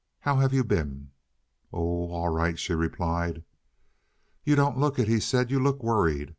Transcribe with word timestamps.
How 0.21 0.37
have 0.37 0.51
you 0.51 0.63
been?" 0.63 1.11
"Oh, 1.71 2.09
all 2.09 2.29
right," 2.29 2.57
she 2.57 2.73
replied. 2.73 3.43
"You 4.43 4.55
don't 4.55 4.79
look 4.79 4.97
it!" 4.97 5.07
he 5.07 5.19
said. 5.19 5.51
"You 5.51 5.59
look 5.59 5.83
worried. 5.83 6.29